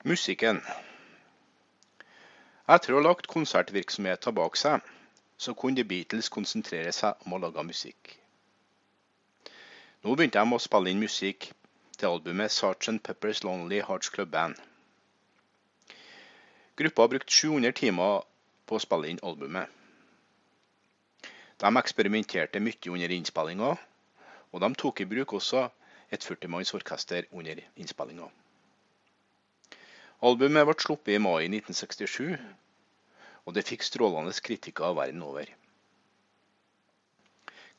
[0.00, 0.62] Musikken.
[2.64, 4.80] Etter å ha lagt konsertvirksomheten bak seg,
[5.36, 8.14] så kunne The Beatles konsentrere seg om å lage musikk.
[10.00, 11.50] Nå begynte de å spille inn musikk
[11.98, 12.96] til albumet Sgt.
[13.04, 14.56] Peppers Lonely Hearts Club Band.
[16.80, 18.24] Gruppa har brukt 700 timer
[18.64, 19.68] på å spille inn albumet.
[21.60, 23.74] De eksperimenterte mye under innspillinga,
[24.48, 25.68] og de tok i bruk også
[26.08, 28.32] et 40-manns orkester under innspillinga.
[30.20, 32.34] Albumet ble sluppet i mai 1967,
[33.48, 35.48] og det fikk strålende kritikker verden over.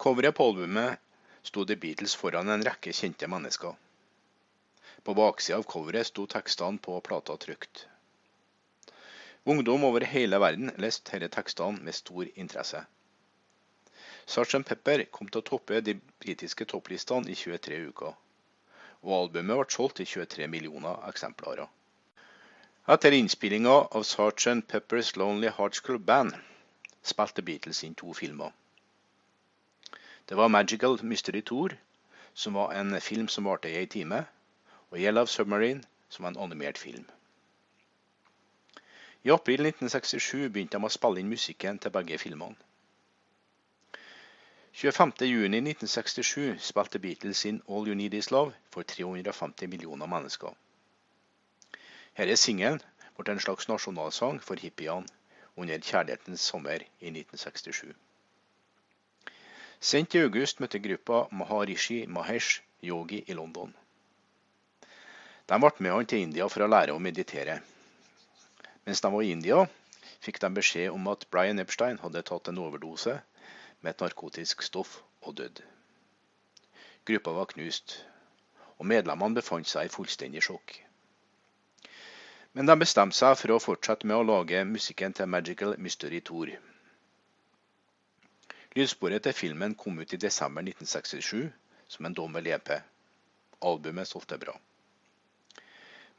[0.01, 0.97] Coveret på albumet
[1.45, 3.75] sto The Beatles foran en rekke kjente mennesker.
[5.05, 7.83] På baksida av coveret sto tekstene på plata trykt.
[9.53, 12.81] Ungdom over hele verden leste disse tekstene med stor interesse.
[14.25, 14.63] Sgt.
[14.71, 15.93] Pepper kom til å toppe de
[16.25, 18.17] britiske topplistene i 23 uker,
[19.05, 21.69] og albumet ble solgt i 23 millioner eksemplarer.
[22.91, 24.67] Etter innspillinga av Sgt.
[24.67, 26.33] Peppers Lonely Hearts Club Band
[27.01, 28.51] spilte Beatles inn to filmer.
[30.25, 31.77] Det var Magical Mystery Tour,
[32.33, 34.25] som var en film som varte i ei time,
[34.89, 37.05] og Yellow Submarine, som var en animert film.
[39.23, 42.59] I april 1967 begynte de å spille inn musikken til begge filmene.
[44.81, 50.51] 25.6.1967 spilte Beatles inn All You Need Is Love for 350 millioner mennesker.
[52.19, 52.81] Denne singelen
[53.17, 55.07] ble en slags nasjonalsang for hippiene
[55.55, 57.93] under kjærlighetens sommer i 1967.
[59.91, 63.71] Sent i august møtte gruppa Maharishi Mahesh Yogi i London.
[65.47, 67.61] De ble med han til India for å lære å meditere.
[68.85, 69.63] Mens de var i India,
[70.21, 73.17] fikk de beskjed om at Brian Epstein hadde tatt en overdose
[73.81, 75.63] med et narkotisk stoff og dødd.
[77.07, 77.97] Gruppa var knust,
[78.77, 80.81] og medlemmene befant seg i fullstendig sjokk.
[82.53, 86.49] Men de bestemte seg for å fortsette med å lage musikken til Magical Mystery Tour.
[88.75, 91.47] Lydsporet til filmen kom ut i desember 1967
[91.95, 92.73] som en dommel EP.
[93.71, 94.57] Albumet solgte bra.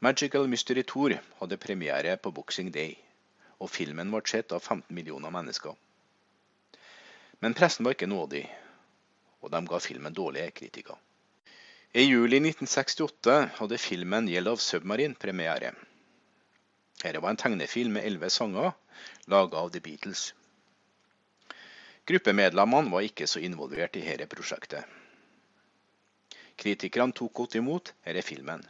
[0.05, 2.97] Magical Mystery Tour hadde premiere på Boxing Day,
[3.61, 5.77] og filmen ble sett av 15 millioner mennesker.
[7.45, 8.43] Men pressen var ikke nådig,
[9.45, 10.97] og de ga filmen dårlige kritikker.
[11.93, 15.75] I juli 1968 hadde filmen Yellow Submarine premiere.
[17.03, 18.71] Dette var en tegnefilm med elleve sanger
[19.27, 20.29] laga av The Beatles.
[22.07, 24.87] Gruppemedlemmene var ikke så involvert i dette prosjektet.
[26.59, 28.63] Kritikerne tok godt imot denne filmen.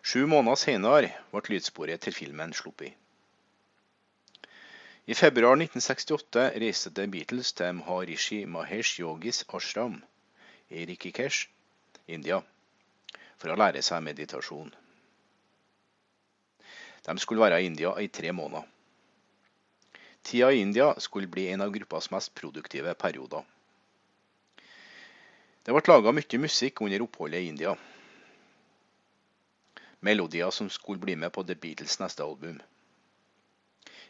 [0.00, 2.96] Sju måneder senere ble lydsporet til filmen sluppet.
[5.08, 10.02] I februar 1968 reiste The Beatles til Maharishi Mahesh Yogis ashram
[10.68, 11.48] i Rikikesh,
[12.06, 12.42] India,
[13.36, 14.72] for å lære seg meditasjon.
[17.08, 18.66] De skulle være i India i tre måneder.
[20.22, 23.44] Tida i India skulle bli en av gruppas mest produktive perioder.
[25.64, 27.72] Det ble laga mye musikk under oppholdet i India.
[30.04, 32.60] Melodier som skulle bli med på The Beatles' neste album.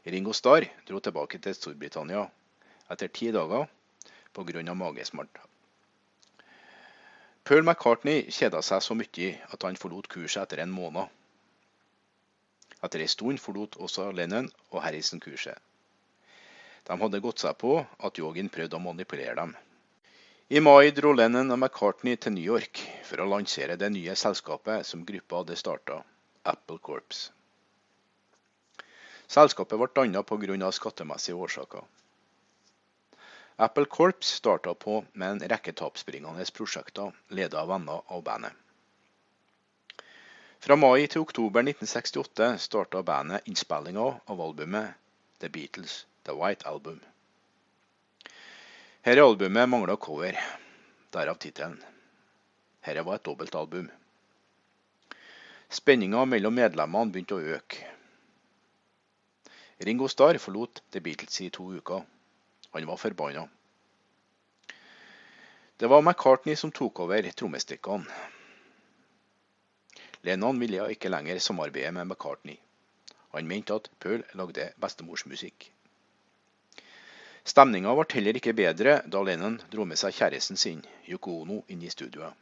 [0.04, 2.24] Ringo Starr dro tilbake til Storbritannia
[2.90, 3.68] etter ti dager
[4.34, 4.74] pga.
[4.74, 5.42] magesmerter.
[7.44, 11.08] Paul McCartney kjeda seg så mye at han forlot kurset etter en måned.
[12.84, 15.58] Etter ei stund forlot også Lennon og Harrison kurset.
[16.86, 19.56] De hadde gått seg på at yogien prøvde å manipulere dem.
[20.48, 24.86] I mai dro Lennon og McCartney til New York for å lansere det nye selskapet
[24.88, 25.98] som gruppa hadde starta,
[26.48, 27.26] Apple Corps.
[29.28, 30.70] Selskapet ble dannet pga.
[30.72, 31.84] skattemessige årsaker.
[33.58, 38.54] Apple Corps starta på med en rekke tapsbringende prosjekter ledet av venner av bandet.
[40.58, 44.96] Fra mai til oktober 1968 starta bandet innspillinga av albumet
[45.38, 45.92] The Beatles
[46.26, 46.96] The White Album.
[49.06, 50.34] Dette albumet mangla cover,
[51.14, 51.76] derav tittelen.
[52.82, 53.86] Dette var et dobbeltalbum.
[55.78, 57.84] Spenninga mellom medlemmene begynte å øke.
[59.86, 62.02] Ringo Starr forlot The Beatles i to uker.
[62.74, 63.46] Han var forbanna.
[65.78, 68.34] Det var McCartney som tok over trommestikkene.
[70.28, 72.58] Lennon ville ikke lenger samarbeide med McCartney.
[73.32, 75.70] Han mente at Paul lagde bestemorsmusikk.
[77.48, 81.80] Stemninga ble heller ikke bedre da Lennon dro med seg kjæresten sin, Yoko Ono, inn
[81.80, 82.36] i studioet.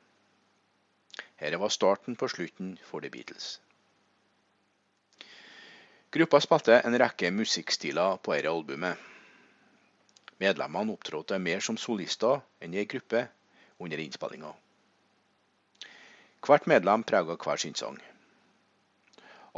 [1.38, 3.60] Dette var starten på slutten for The Beatles.
[6.10, 8.96] Gruppa spilte en rekke musikkstiler på dette albumet.
[10.42, 13.28] Medlemmene opptrådte mer som solister enn i ei gruppe
[13.78, 14.54] under innspillinga.
[16.46, 17.96] Hvert medlem prega hver sin sang.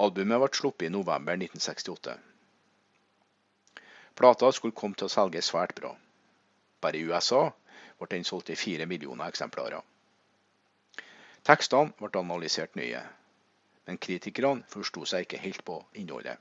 [0.04, 2.14] Albumet ble sluppet i november 1968.
[4.16, 5.90] Plata skulle komme til å selge svært bra.
[6.80, 7.42] Bare i USA
[7.98, 9.84] ble den solgt i fire millioner eksemplarer.
[11.50, 13.04] Tekstene ble analysert nøye,
[13.86, 16.40] men kritikerne forsto seg ikke helt på innholdet.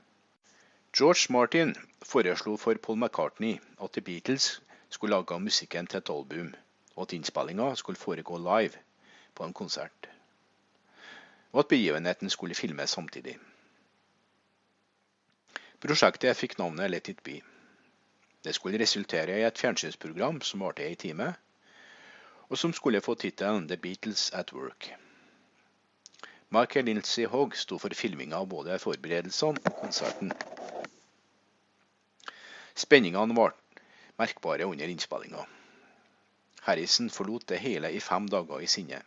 [0.96, 1.76] George Martin
[2.14, 6.54] foreslo for Paul McCartney at The Beatles skulle lage musikken til et album,
[6.96, 8.80] og at innspillinga skulle foregå live
[9.34, 10.08] på en konsert.
[11.52, 13.38] Og at begivenheten skulle filmes samtidig.
[15.80, 17.40] Prosjektet fikk navnet Let It Be.
[18.44, 21.32] Det skulle resultere i et fjernsynsprogram som varte ei time,
[22.48, 24.90] og som skulle få tittelen The Beatles at Work.
[26.50, 30.32] Michael Lindsay Hogg sto for filminga av både forberedelsene og konserten.
[32.78, 33.52] Spenningene var
[34.18, 35.44] merkbare under innspillinga.
[36.64, 39.02] Harrison forlot det hele i fem dager i sinne.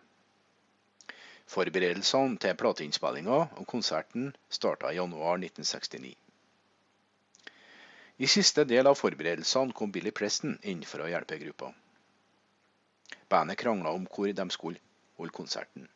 [1.51, 6.13] Forberedelsene til plateinnspillinga og konserten starta i januar 1969.
[8.21, 11.73] I siste del av forberedelsene kom Billy Preston inn for å hjelpe gruppa.
[13.31, 14.79] Bandet krangla om hvor de skulle
[15.19, 15.89] holde konserten.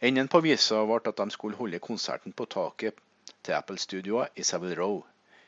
[0.00, 2.98] Enden på visa ble at de skulle holde konserten på taket
[3.46, 5.02] til Apple Studio i Savile Row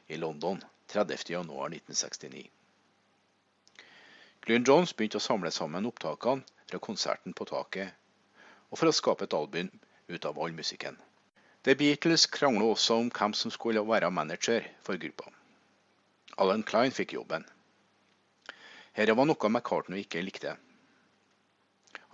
[0.09, 2.47] i London 30.1.1969.
[4.47, 7.91] Glyn Jones begynte å samle sammen opptakene fra konserten på taket,
[8.71, 9.71] og for å skape et album
[10.09, 10.97] ut av all musikken.
[11.65, 15.31] The Beatles krangla også om hvem som skulle være manager for gruppa.
[16.39, 17.45] Alan Klein fikk jobben.
[18.97, 20.57] Dette var noe McCartney ikke likte.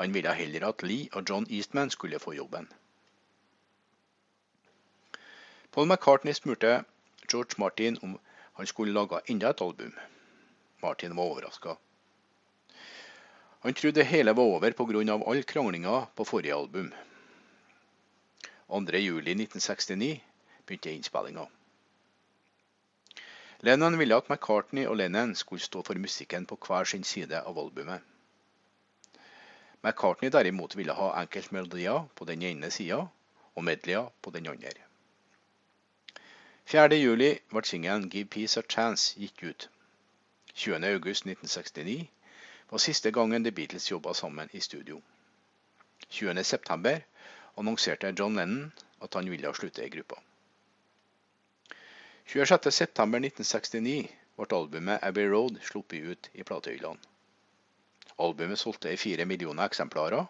[0.01, 2.67] Han ville heller at Lee og John Eastman skulle få jobben.
[5.73, 6.85] Paul McCartney spurte
[7.31, 8.19] George Martin om
[8.55, 9.95] han skulle lage enda et album.
[10.83, 11.77] Martin var overraska.
[13.65, 15.13] Han trodde det hele var over pga.
[15.27, 16.93] all kranglinga på forrige album.
[18.69, 20.21] 2.7.1969
[20.67, 21.47] begynte innspillinga.
[23.61, 27.59] Lennon ville at McCartney og Lennon skulle stå for musikken på hver sin side av
[27.59, 28.03] albumet.
[29.83, 33.07] McCartney derimot ville ha enkeltmelodier på den ene sida
[33.55, 34.77] og medleyer på den andre.
[36.69, 39.69] 4.7 ble singelen 'Give Peace a Chance' gitt ut.
[40.55, 42.11] 20.8.1969
[42.71, 45.01] var siste gangen The Beatles jobba sammen i studio.
[46.11, 47.01] 20.9
[47.57, 50.21] annonserte John Lennon at han ville slutte i gruppa.
[52.27, 56.99] 26.9.1969 ble albumet Abbey Road sluppet ut i platehyllene.
[58.17, 60.27] Albumet solgte i fire millioner eksemplarer,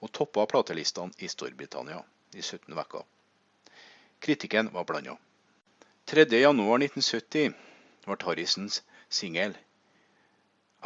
[0.00, 2.00] og toppa platelistene i Storbritannia
[2.34, 3.04] i 17 uker.
[4.20, 5.16] Kritikken var blanda.
[6.06, 7.54] 3.1.1970
[8.06, 9.56] ble Harrisons singel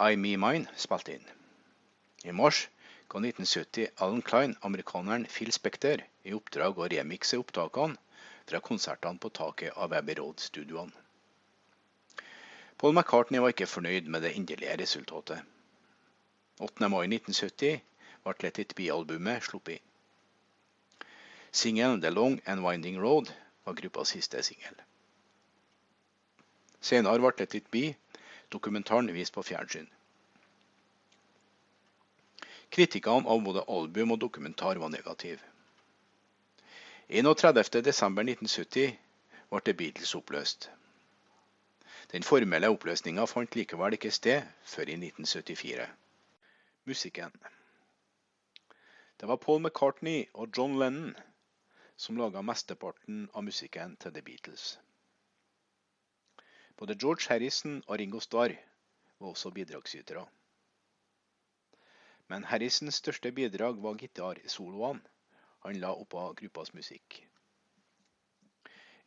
[0.00, 1.24] I Me Mine spilt inn.
[2.24, 2.60] I mars
[3.12, 7.98] ga 1970 Alan Klein amerikaneren Phil Spekter i oppdrag å remikse opptakene
[8.48, 10.96] fra konsertene på taket av Abbey Road-studioene.
[12.80, 15.44] Paul McCartney var ikke fornøyd med det endelige resultatet.
[16.64, 16.88] 8.
[16.88, 17.84] mai 1970
[18.24, 19.84] ble Let It Be-albumet sluppet.
[21.52, 23.34] Singelen The Long and Winding Road
[23.66, 24.80] var gruppas siste singel.
[26.80, 27.90] Senere ble Let It Be
[28.52, 29.88] dokumentaren vist på fjernsyn.
[32.70, 35.40] Kritikkene av både album og dokumentar var negative.
[37.10, 38.92] 31.12.1970
[39.50, 40.68] ble The Beatles oppløst.
[42.12, 45.88] Den formelle oppløsninga fant likevel ikke sted før i 1974
[46.90, 47.34] musikken.
[49.20, 51.14] Det var Paul McCartney og John Lennon
[51.96, 54.78] som laga mesteparten av musikken til The Beatles.
[56.80, 58.56] Både George Harrison og Ringo Starr
[59.20, 60.24] var også bidragsytere.
[62.32, 65.02] Men Harrisons største bidrag var gitarsoloene
[65.66, 67.18] han la oppå gruppas musikk.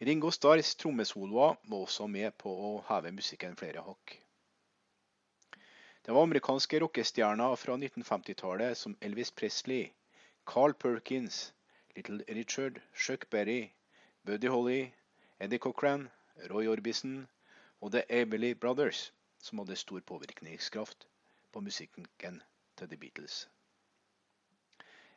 [0.06, 4.16] Ringo Starrs trommesoloer var også med på å heve musikken flere hakk.
[6.06, 9.88] Det var amerikanske rockestjerner fra 1950-tallet som Elvis Presley,
[10.46, 11.54] Carl Perkins,
[11.96, 13.72] Little Richard, Chuck Berry,
[14.26, 14.82] Buddy Holly,
[15.40, 16.10] Eddie Cochran,
[16.52, 17.24] Roy Orbison
[17.84, 19.12] og The Everly Brothers
[19.44, 21.08] som hadde stor påvirkningskraft
[21.52, 22.06] på musikken
[22.80, 23.50] til The Beatles.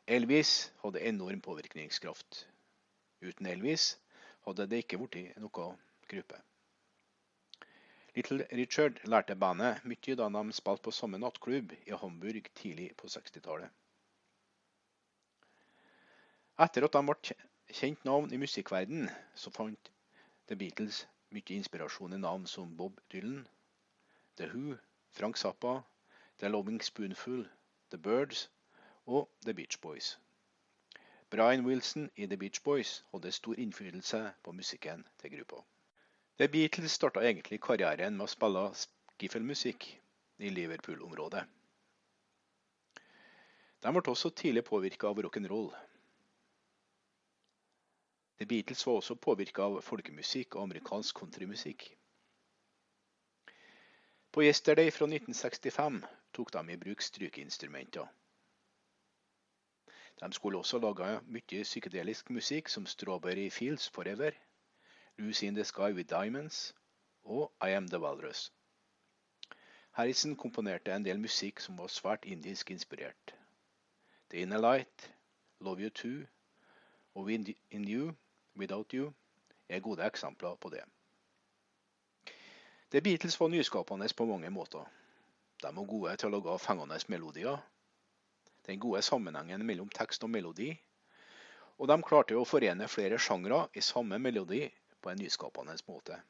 [0.07, 2.47] Elvis hadde enorm påvirkningskraft.
[3.21, 3.87] Uten Elvis
[4.45, 5.69] hadde det ikke blitt noe
[6.11, 6.41] gruppe.
[8.17, 13.07] Little Richard lærte bandet mye da de spilte på samme nattklubb i Hamburg tidlig på
[13.15, 13.71] 60-tallet.
[16.67, 17.35] Etter at de ble
[17.79, 19.93] kjent navn i musikkverdenen, så fant
[20.49, 23.47] The Beatles mye inspirasjon i navn som Bob Dylan,
[24.37, 24.77] The Who,
[25.11, 25.83] Frank Zappa,
[26.39, 27.45] The Loving Spoonful,
[27.89, 28.49] The Birds
[29.05, 30.17] og The Beach Boys.
[31.29, 35.63] Brian Wilson i The Beach Boys hadde stor innflytelse på musikken til gruppa.
[36.37, 39.87] The Beatles starta egentlig karrieren med å spille skiffelmusikk
[40.37, 41.43] i Liverpool-området.
[43.83, 45.71] De ble også tidlig påvirka av rock'n'roll.
[48.39, 51.87] The Beatles var også påvirka av folkemusikk og amerikansk countrymusikk.
[54.31, 56.03] På Yesterday fra 1965
[56.33, 58.05] tok de i bruk strykeinstrumenter.
[60.21, 64.31] De skulle også lage mye psykedelisk musikk som Strawberry Fields Forever,
[65.17, 66.75] Lucy in the Sky with Diamonds
[67.23, 68.51] og I Am The Walrus.
[69.91, 73.35] Harrison komponerte en del musikk som var svært indisk inspirert.
[74.29, 75.13] The Inner Light,
[75.59, 76.25] Love You Too
[77.15, 78.13] og In You,
[78.57, 79.13] Without You
[79.69, 80.83] er gode eksempler på det.
[82.91, 84.85] The Beatles var nyskapende på mange måter.
[85.61, 87.57] De var gode til å lage fengende melodier.
[88.67, 90.71] Den gode sammenhengen mellom tekst og melodi.
[91.77, 94.63] Og de klarte å forene flere sjangre i samme melodi
[95.01, 96.21] på en nyskapende måte.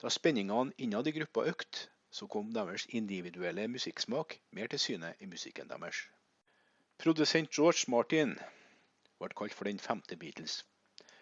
[0.00, 5.26] Da spenningene innad i gruppa økte, så kom deres individuelle musikksmak mer til syne i
[5.26, 6.06] musikken deres.
[6.98, 8.38] Produsent George Martin
[9.20, 10.62] ble kalt for den femte Beatles,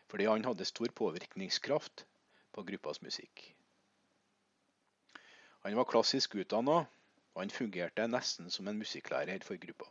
[0.08, 2.06] fordi han hadde stor påvirkningskraft
[2.52, 3.44] på gruppas musikk.
[5.66, 6.78] Han var klassisk utdanna,
[7.34, 9.90] og han fungerte nesten som en musikklærer for gruppa.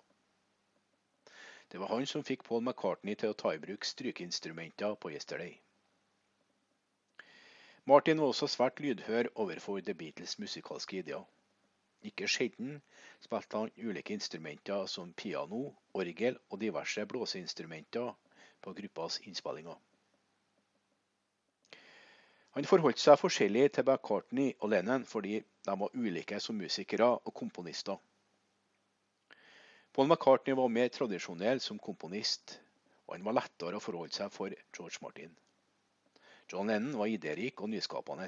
[1.71, 5.57] Det var han som fikk Paul McCartney til å ta i bruk strykeinstrumenter på Yesterday.
[7.87, 11.23] Martin var også svært lydhør overfor The Beatles' musikalske ideer.
[12.05, 12.81] Ikke sjelden
[13.19, 18.13] spilte han ulike instrumenter som piano, orgel og diverse blåseinstrumenter
[18.61, 19.77] på gruppas innspillinger.
[22.57, 27.33] Han forholdt seg forskjellig til McCartney og Lennon fordi de var ulike som musikere og
[27.33, 27.97] komponister.
[29.93, 32.59] Paul McCartney var mer tradisjonell som komponist,
[33.07, 35.31] og han var lettere å forholde seg for George Martin.
[36.51, 38.27] John Lennon var idérik og nyskapende,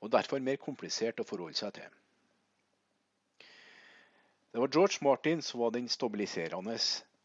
[0.00, 1.99] og derfor mer komplisert å forholde seg til.
[4.60, 6.74] Det var George Martin som var den stabiliserende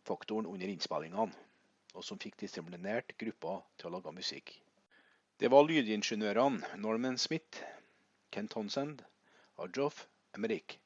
[0.08, 1.34] faktoren under innspillingene,
[1.92, 4.54] og som fikk disiplinert gruppa til å lage musikk.
[5.44, 7.60] Det var lydingeniørene Norman Smith,
[8.32, 9.04] Ken Townsend
[9.60, 10.06] og Joff
[10.40, 10.78] Emerick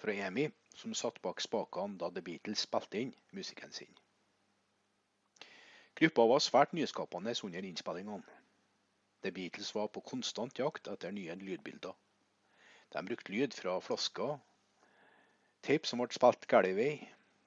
[0.00, 3.92] fra EMI som satt bak spakene da The Beatles spilte inn musikken sin.
[6.00, 8.38] Gruppa var svært nyskapende under innspillingene.
[9.20, 11.92] The Beatles var på konstant jakt etter nye lydbilder.
[12.88, 14.38] De brukte lyd fra flasker,
[15.62, 16.92] teip som ble spilt gal vei,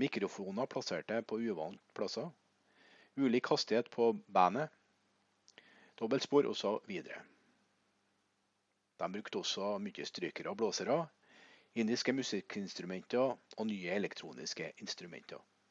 [0.00, 2.30] mikrofoner plasserte på uvante plasser,
[3.16, 4.70] ulik hastighet på bandet,
[6.00, 7.02] dobbeltspor osv.
[9.00, 10.98] De brukte også mye strykere og blåsere,
[11.74, 15.38] indiske musikkinstrumenter og nye elektroniske instrumenter.